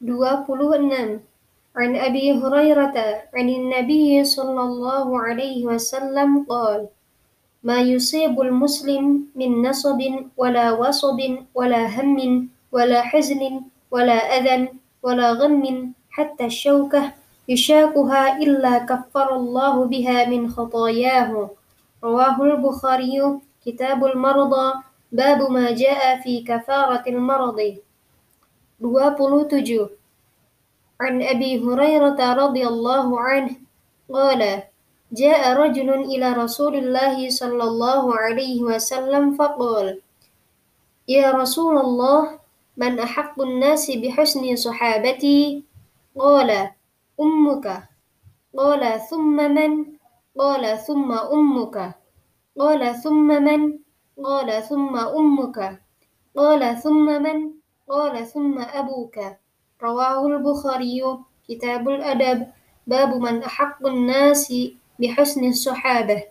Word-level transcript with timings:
26 0.00 1.20
عن 1.76 1.96
أبي 1.96 2.32
هريرة 2.32 2.96
عن 3.34 3.48
النبي 3.48 4.24
صلى 4.24 4.60
الله 4.62 5.20
عليه 5.20 5.66
وسلم 5.66 6.44
قال 6.48 6.86
ما 7.62 7.80
يصيب 7.80 8.40
المسلم 8.40 9.26
من 9.36 9.62
نصب 9.62 10.00
ولا 10.36 10.72
وصب 10.72 11.20
ولا 11.54 11.82
هم 11.86 12.48
ولا 12.72 13.00
حزن 13.02 13.60
ولا 13.90 14.18
أذى 14.36 14.68
ولا 15.02 15.32
غم 15.32 15.92
حتى 16.10 16.44
الشوكة 16.44 17.12
يشاكها 17.48 18.38
إلا 18.42 18.78
كفر 18.78 19.36
الله 19.36 19.84
بها 19.84 20.28
من 20.28 20.50
خطاياه. 20.50 21.50
رواه 22.04 22.42
البخاري. 22.42 23.38
كتاب 23.66 24.04
المرضى. 24.04 24.72
باب 25.12 25.50
ما 25.50 25.70
جاء 25.70 26.20
في 26.20 26.42
كفارة 26.42 27.04
المرض. 27.06 27.76
27 28.86 29.90
An 31.02 31.14
Abi 31.20 31.58
Hurairah 31.58 32.16
radhiyallahu 32.16 33.12
anhu 33.18 33.58
qala 34.06 34.70
Ja'a 35.14 35.54
rajulun 35.54 36.10
ila 36.10 36.34
Rasulillah 36.34 37.14
sallallahu 37.14 38.10
alaihi 38.10 38.62
wasallam 38.62 39.38
faqala 39.38 40.02
Ya 41.06 41.30
Rasulullah 41.30 42.42
man 42.74 42.98
ahaqqun 42.98 43.62
nasi 43.62 44.02
bihusni 44.02 44.58
sahabati 44.58 45.62
qala 46.10 46.74
ummuka 47.14 47.86
qala 48.50 48.98
thumma 49.08 49.46
man 49.46 49.96
qala 50.34 50.74
thumma 50.74 51.30
ummuka 51.30 51.94
qala 52.58 52.90
thumma 52.98 53.38
man 53.40 53.80
qala 54.18 54.58
thumma 54.60 55.02
ummuka 55.14 55.78
qala 56.36 56.74
thumma 56.82 57.16
man 57.22 57.56
قال 57.89 58.27
ثم 58.27 58.41
من 58.41 58.57
قال 58.57 58.63
ثم 58.63 58.79
أبوك 58.79 59.19
رواه 59.83 60.27
البخاري 60.27 61.01
كتاب 61.49 61.89
الأدب 61.89 62.47
باب 62.87 63.15
من 63.15 63.43
أحق 63.43 63.87
الناس 63.87 64.53
بحسن 64.99 65.45
الصحابة 65.49 66.23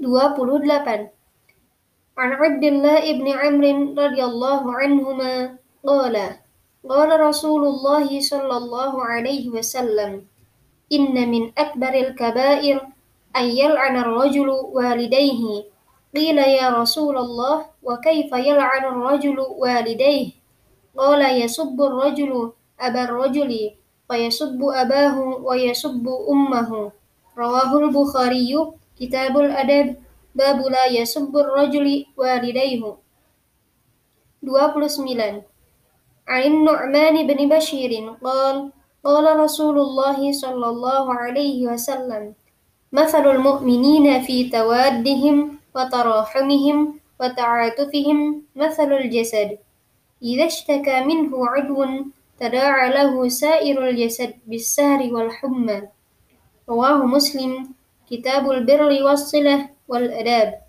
28 0.00 1.08
عن 2.18 2.32
عبد 2.32 2.64
الله 2.64 3.12
بن 3.12 3.28
عمرو 3.28 4.04
رضي 4.04 4.24
الله 4.24 4.62
عنهما 4.72 5.56
قال 5.86 6.16
قال 6.88 7.20
رسول 7.20 7.64
الله 7.64 8.20
صلى 8.20 8.56
الله 8.56 9.04
عليه 9.04 9.48
وسلم 9.48 10.24
إن 10.92 11.30
من 11.30 11.52
أكبر 11.58 11.94
الكبائر 11.94 12.86
أن 13.36 13.44
يلعن 13.44 13.96
الرجل 13.96 14.48
والديه 14.48 15.64
قيل 16.16 16.38
يا 16.38 16.68
رسول 16.70 17.18
الله 17.18 17.66
وكيف 17.82 18.32
يلعن 18.32 18.84
الرجل 18.84 19.38
والديه 19.38 20.30
قال 20.96 21.42
يسب 21.42 21.82
الرجل 21.82 22.52
أبا 22.80 23.02
الرجل 23.04 23.70
فيسب 24.10 24.60
أباه 24.62 25.16
ويسب 25.18 26.04
أمه 26.30 26.92
رواه 27.38 27.78
البخاري 27.78 28.52
كتاب 29.00 29.38
الأدب 29.38 29.96
باب 30.34 30.58
لا 30.66 30.86
يسب 30.86 31.36
الرجل 31.36 32.06
والديه 32.16 32.82
29 34.42 35.42
عن 36.28 36.42
النعمان 36.42 37.26
بن 37.26 37.48
بشير 37.48 37.92
قال 38.24 38.70
قال 39.04 39.24
رسول 39.40 39.78
الله 39.78 40.32
صلى 40.32 40.66
الله 40.66 41.14
عليه 41.14 41.66
وسلم 41.66 42.34
مثل 42.92 43.24
المؤمنين 43.30 44.22
في 44.22 44.50
توادهم 44.50 45.58
وتراحمهم 45.75 46.99
وتعاطفهم 47.19 48.41
مثل 48.55 48.93
الجسد. 48.93 49.57
إذا 50.23 50.45
اشتكى 50.45 50.97
منه 51.03 51.47
عدو 51.47 51.85
تداعى 52.39 52.89
له 52.89 53.27
سائر 53.27 53.89
الجسد 53.89 54.33
بالسهر 54.47 55.13
والحمى. 55.13 55.81
رواه 56.69 57.05
مسلم. 57.05 57.51
كتاب 58.11 58.51
البر 58.51 59.03
والصلة 59.03 59.69
والأداب. 59.87 60.61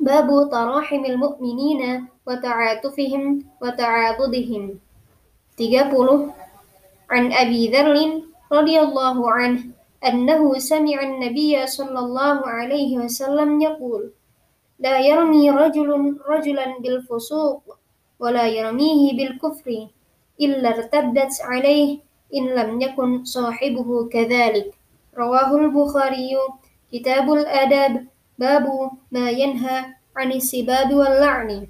باب 0.00 0.28
تراحم 0.50 1.02
المؤمنين 1.04 2.06
وتعاطفهم 2.26 3.24
وتعاضدهم. 3.62 4.64
30 5.58 6.32
عن 7.10 7.32
أبي 7.32 7.68
ذر 7.68 8.22
رضي 8.52 8.76
الله 8.80 9.30
عنه. 9.30 9.60
أنه 10.06 10.58
سمع 10.58 11.02
النبي 11.02 11.66
صلى 11.66 11.98
الله 11.98 12.46
عليه 12.46 12.98
وسلم 12.98 13.60
يقول 13.60 14.12
لا 14.78 14.98
يرمي 14.98 15.50
رجل 15.50 16.18
رجلا 16.28 16.78
بالفسوق 16.78 17.62
ولا 18.20 18.46
يرميه 18.46 19.16
بالكفر 19.16 19.88
إلا 20.40 20.68
ارتدت 20.68 21.32
عليه 21.40 21.98
إن 22.34 22.44
لم 22.54 22.80
يكن 22.80 23.24
صاحبه 23.24 24.08
كذلك. 24.08 24.74
رواه 25.18 25.56
البخاري. 25.56 26.32
كتاب 26.92 27.32
الآداب. 27.32 28.06
باب 28.38 28.90
ما 29.12 29.30
ينهى 29.30 29.84
عن 30.16 30.32
السباب 30.32 30.94
واللعن. 30.94 31.66